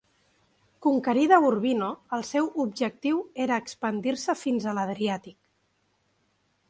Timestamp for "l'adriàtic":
4.79-5.39